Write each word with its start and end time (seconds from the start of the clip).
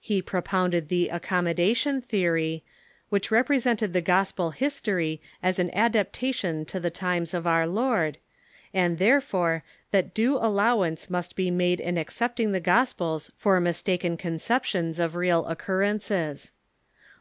He 0.00 0.20
propounded 0.20 0.88
the 0.88 1.08
Accom 1.12 1.44
modation 1.54 2.02
theory, 2.02 2.64
which 3.10 3.30
represented 3.30 3.92
the 3.92 4.00
gospel 4.00 4.50
his 4.50 4.80
tory 4.80 5.20
as 5.40 5.60
an 5.60 5.70
adaptation 5.72 6.64
to 6.64 6.80
the 6.80 6.90
times 6.90 7.32
of 7.32 7.46
our 7.46 7.64
Lord, 7.64 8.18
and, 8.74 8.98
therefore, 8.98 9.62
that 9.92 10.14
due 10.14 10.36
allowance 10.36 11.08
must 11.08 11.36
be 11.36 11.52
made 11.52 11.78
in 11.78 11.96
accepting 11.96 12.50
the 12.50 12.58
Gospels 12.58 13.30
for 13.36 13.60
mistaken 13.60 14.16
conceptions 14.16 14.98
of 14.98 15.14
real 15.14 15.46
occurrences. 15.46 16.50